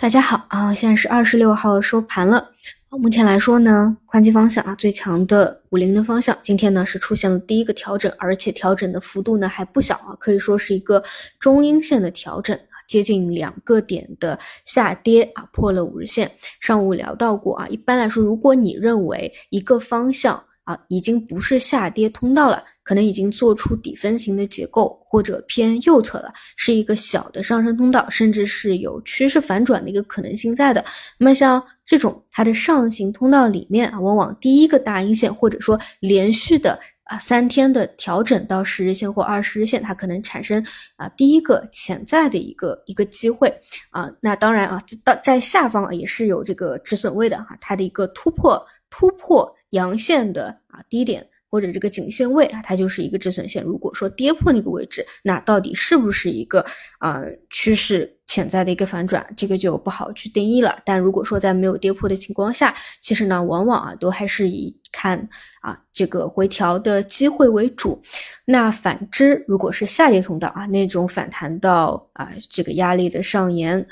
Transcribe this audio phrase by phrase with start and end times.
[0.00, 2.52] 大家好啊，现在是二十六号收盘了。
[2.88, 11.02] 目前来说呢，宽基方向啊最强的五零的方向，今天呢是出现了第一个调整，而且调整的幅度呢还不小啊，可以说是一个
[11.38, 12.58] 中阴线的调整，
[12.88, 16.32] 接近两个点的下跌啊，破了五日线。
[16.60, 22.62] 上午聊到过啊，一般来说，如果你认为一个方向啊已经不是下跌通道了。
[22.82, 30.84] 可能已经做出底分型的结构，或者偏右侧了，是一个小的上升通道，甚至是有趋势反转的一个可能性在的。
[31.16, 40.64] 那么像这种它的上行通道里面啊，往往第一个大阴线，或者说连续的啊三天的调整到十日线或二十日线，它可能产生
[40.96, 43.54] 啊第一个潜在的一个一个机会
[43.90, 44.10] 啊。
[44.20, 48.60] 那当然啊，到在下方啊也是有这个止损位的哈，它的一个突破
[48.90, 51.26] 突破阳线的啊低点。
[51.52, 53.64] 或者这个颈线位啊，它就是一个止损线。
[53.64, 56.64] 如果说跌破那个位置，那到底是不是一个
[57.00, 60.80] 啊趋势潜在的一个反转，这个就不好去定义了。
[60.84, 65.28] 但如果说在没有跌破的情况下，其实呢，往往啊都还是以看
[65.60, 68.00] 啊这个回调的机会为主。
[68.44, 73.84] 那反之，如果是下跌通道啊那种反弹到啊这个压力的上沿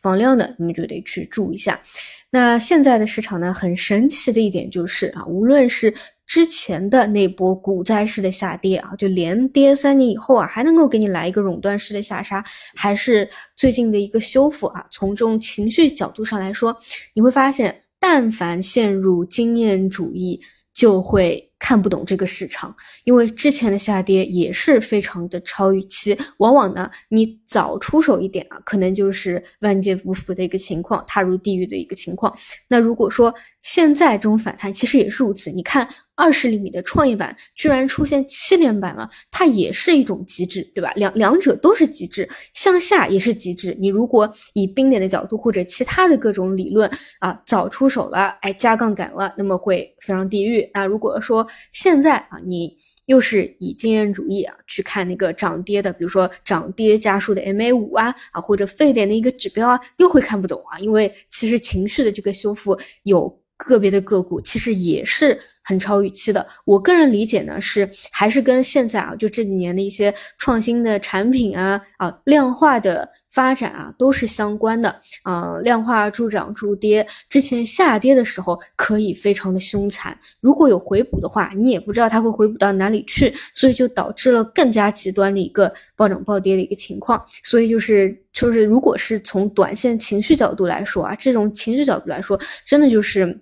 [0.00, 1.80] 放量的，你们就得去注意一下。
[2.34, 5.92] 那现在的市场呢，很神奇的一点就是啊，无论是
[6.26, 12.42] 之前的那波股灾式的下跌啊，就连跌三年以后啊，还能够给你来一个垄断式的下杀，
[12.74, 14.82] 还是最近的一个修复啊。
[14.90, 16.74] 从这种情绪角度上来说，
[17.12, 20.40] 你会发现，但凡陷入经验主义，
[20.72, 21.51] 就会。
[21.62, 22.74] 看不懂这个市场，
[23.04, 32.36] 因为之前的下跌也是非常的超预期，往往呢，你早出手一点啊，可能就是万劫不复的一个情况，踏入地狱的一个情况。
[32.66, 35.88] 那如果说现在这种反弹其实也是如此，你看。
[36.14, 40.92] 二十厘米的创业板居然出现七连板了，它也是一种极致，对吧？
[40.94, 43.76] 两两者都是极致，向下也是极致。
[43.80, 50.70] 你如果以冰点的角度或者其他的各种理论啊，早出手了，哎，加杠杆了，那么会非常地狱。
[50.74, 63.41] 那如果说现在啊，你又是以经验主义啊去看那个涨跌的，比如说涨跌家数的 MA 五啊啊，或者沸点的一个指标啊，又会看不懂啊，因为其实情绪的这个修复有。
[63.66, 66.46] 个别的个股其实也是很超预期的。
[66.64, 75.58] 我个人理解呢，是还是跟现在啊，就这几年的一些创新的产品啊啊量化的发展啊都是相关的啊。
[75.62, 87.24] 量化助涨助跌，之前下跌的时候可以非常的凶残，如果有回补的话，你也不知道它会回补到哪里去，所以就导致了更加极端的一个暴涨暴跌的一个情况。
[87.44, 92.36] 所以就是就是，如果是从短线情绪角度来说啊，这种情绪角度来说，
[92.66, 93.40] 真的就是。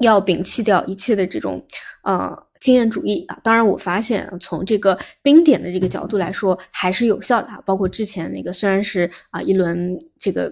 [0.00, 1.64] 要摒弃掉一切的这种，
[2.02, 3.38] 呃，经验主义啊。
[3.44, 7.62] 当然，我发现从这个冰点的这个角度来说，还是有效的啊。
[7.64, 10.50] 包括之前那个，虽然是啊一轮这个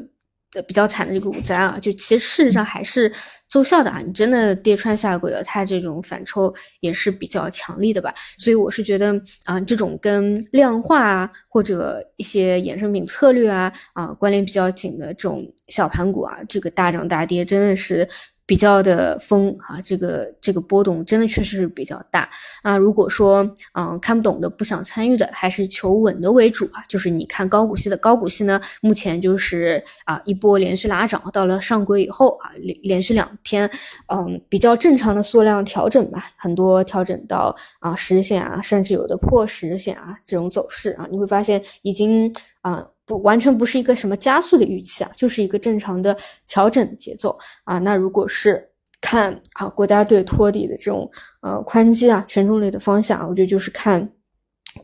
[0.67, 3.11] 比较惨的这个股灾啊，就其实事实上还是
[3.49, 4.03] 奏效的啊。
[4.07, 8.15] 你真的跌穿下轨了，它这种反抽也是比较强力的吧。
[8.37, 18.07] 所以我是觉得啊，这种跟量化啊或者一些衍生品策略啊啊关联比较紧的这种小盘股啊，这个大涨大跌真的是。
[18.49, 22.27] 比较的疯啊，这个这个波动真的确实是比较大
[22.63, 22.79] 啊。
[22.79, 26.83] 如果说嗯看不懂的不想参与的，还是求稳的为主啊。
[26.89, 33.71] 就是你看高股息的高股息呢，目前就是啊一波连续拉涨，到了上轨以后啊连连续两天
[34.07, 42.35] 嗯比较正常的缩量调整吧，很多调整到啊十日线啊，甚至有的破十日线啊这种走势啊，你会发现已经
[42.69, 42.89] 啊。
[43.09, 46.15] 不完全不是一个什么加速的预期啊，就是一个正常的
[46.47, 47.34] 调整节奏
[47.65, 47.79] 啊。
[47.79, 48.62] 那如果是
[49.01, 54.06] 看啊国家队托底的这种呃宽基啊权重类的方向，我觉得就是看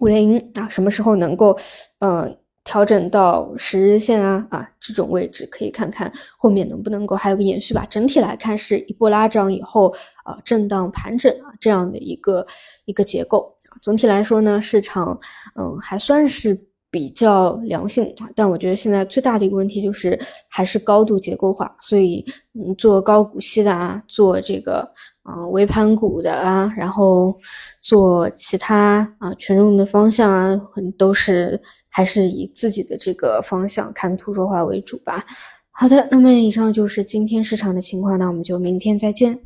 [0.00, 1.54] 五零啊什么时候能够
[1.98, 2.26] 呃
[2.64, 7.86] 调整到十日线啊啊这种位置，可以看看后面能不能够还有个延续吧。
[7.90, 12.46] 整体来看是一波拉涨以后啊震荡盘整啊这样的一个
[12.86, 13.54] 一个结构。
[13.82, 15.20] 总体来说呢，市场
[15.56, 16.58] 嗯还算是。
[16.94, 20.16] 比较良性但我觉得现在最大的一个问题就是
[20.48, 24.88] 还是高度结构化，所以嗯，做高股息的啊，做这个
[25.28, 27.34] 嗯微盘股的啊，然后
[27.80, 30.56] 做其他啊权重的方向啊，
[30.96, 35.24] 都是还是以自己的这个方向看图说话为主吧。
[35.72, 39.36] 好的，那么以上就是今天市场的情况，那我们就明天再见。